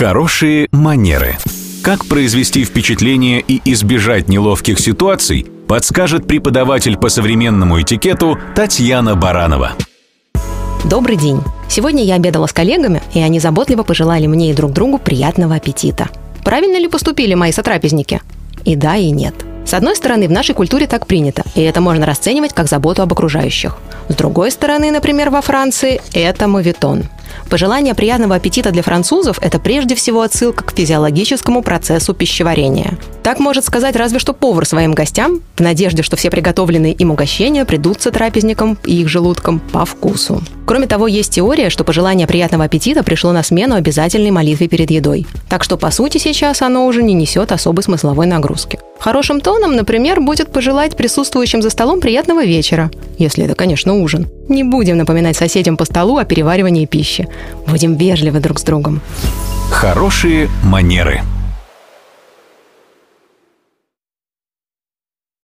[0.00, 1.36] Хорошие манеры.
[1.82, 9.72] Как произвести впечатление и избежать неловких ситуаций, подскажет преподаватель по современному этикету Татьяна Баранова.
[10.86, 11.42] Добрый день.
[11.68, 16.08] Сегодня я обедала с коллегами, и они заботливо пожелали мне и друг другу приятного аппетита.
[16.46, 18.22] Правильно ли поступили мои сотрапезники?
[18.64, 19.34] И да, и нет.
[19.66, 23.12] С одной стороны, в нашей культуре так принято, и это можно расценивать как заботу об
[23.12, 23.76] окружающих.
[24.08, 27.04] С другой стороны, например, во Франции это мовитон.
[27.50, 32.96] Пожелание приятного аппетита для французов– это прежде всего отсылка к физиологическому процессу пищеварения.
[33.24, 37.64] Так может сказать разве что повар своим гостям, в надежде, что все приготовленные им угощения
[37.64, 40.40] придутся трапезникам и их желудкам по вкусу.
[40.66, 45.26] Кроме того, есть теория, что пожелание приятного аппетита пришло на смену обязательной молитве перед едой.
[45.48, 48.78] Так что, по сути, сейчас оно уже не несет особой смысловой нагрузки.
[48.98, 54.28] Хорошим тоном, например, будет пожелать присутствующим за столом приятного вечера, если это, конечно, ужин.
[54.48, 57.28] Не будем напоминать соседям по столу о переваривании пищи.
[57.66, 59.00] Будем вежливы друг с другом.
[59.70, 61.22] Хорошие манеры.